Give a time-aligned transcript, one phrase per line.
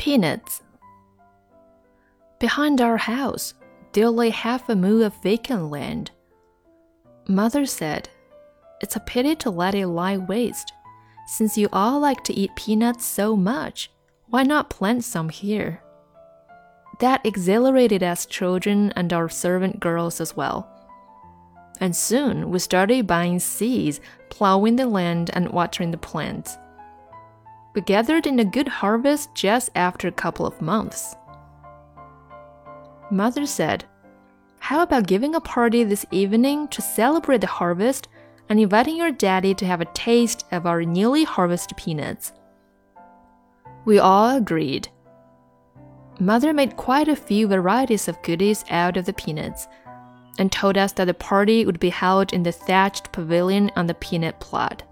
[0.00, 0.62] Peanuts.
[2.38, 3.52] Behind our house,
[3.92, 6.10] there lay half a mu of vacant land.
[7.28, 8.08] Mother said,
[8.80, 10.72] It's a pity to let it lie waste.
[11.26, 13.90] Since you all like to eat peanuts so much,
[14.28, 15.82] why not plant some here?
[17.00, 20.66] That exhilarated us children and our servant girls as well.
[21.78, 26.56] And soon we started buying seeds, plowing the land, and watering the plants.
[27.72, 31.14] We gathered in a good harvest just after a couple of months.
[33.10, 33.84] Mother said,
[34.58, 38.08] How about giving a party this evening to celebrate the harvest
[38.48, 42.32] and inviting your daddy to have a taste of our newly harvested peanuts?
[43.84, 44.88] We all agreed.
[46.18, 49.68] Mother made quite a few varieties of goodies out of the peanuts
[50.38, 53.94] and told us that the party would be held in the thatched pavilion on the
[53.94, 54.82] peanut plot.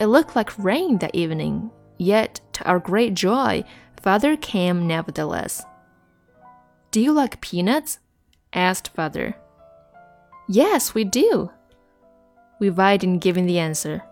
[0.00, 3.64] It looked like rain that evening, yet, to our great joy,
[4.00, 5.62] Father came nevertheless.
[6.90, 7.98] Do you like peanuts?
[8.54, 9.36] asked Father.
[10.48, 11.50] Yes, we do.
[12.58, 14.02] We vied in giving the answer.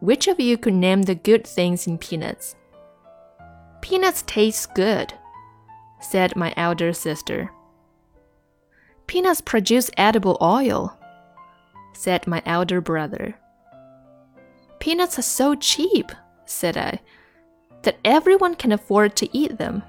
[0.00, 2.54] Which of you could name the good things in peanuts?
[3.80, 5.14] Peanuts taste good,
[5.98, 7.50] said my elder sister.
[9.06, 10.98] Peanuts produce edible oil,
[11.94, 13.36] said my elder brother.
[14.84, 16.12] Peanuts are so cheap,
[16.44, 17.00] said I,
[17.84, 19.82] that everyone can afford to eat them.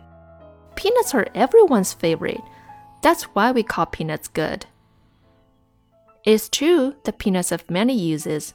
[0.77, 2.39] Peanuts are everyone's favorite.
[3.01, 4.67] That's why we call peanuts good.
[6.23, 8.53] It's true that peanuts have many uses,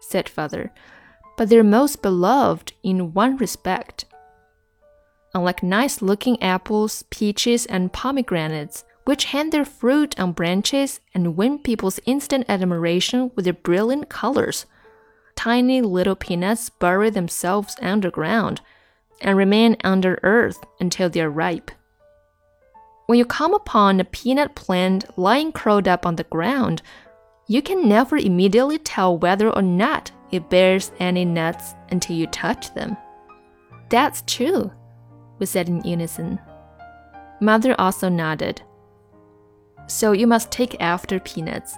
[0.00, 0.72] said father,
[1.36, 4.06] but they're most beloved in one respect.
[5.34, 11.60] Unlike nice looking apples, peaches, and pomegranates, which hang their fruit on branches and win
[11.60, 14.66] people's instant admiration with their brilliant colors,
[15.36, 18.60] tiny little peanuts bury themselves underground
[19.20, 21.70] and remain under earth until they are ripe.
[23.06, 26.82] When you come upon a peanut plant lying curled up on the ground,
[27.46, 32.74] you can never immediately tell whether or not it bears any nuts until you touch
[32.74, 32.96] them.
[33.88, 34.72] That's true,
[35.38, 36.40] we said in unison.
[37.40, 38.60] Mother also nodded.
[39.86, 41.76] So you must take after peanuts,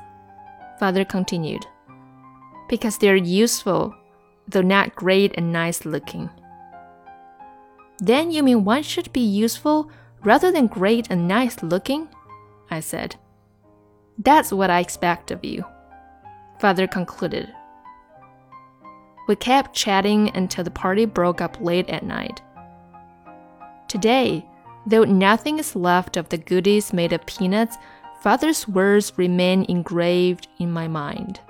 [0.79, 1.67] father continued,
[2.69, 3.95] because they're useful,
[4.47, 6.31] though not great and nice looking.
[7.99, 9.91] Then you mean one should be useful
[10.23, 12.09] rather than great and nice looking?
[12.71, 13.17] I said.
[14.19, 15.65] That's what I expect of you,
[16.61, 17.53] father concluded.
[19.29, 22.41] We kept chatting until the party broke up late at night.
[23.89, 24.45] Today,
[24.87, 27.77] though nothing is left of the goodies made of peanuts,
[28.23, 31.41] father's words remain engraved in my mind.